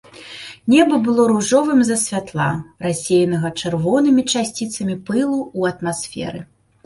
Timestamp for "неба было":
0.73-1.25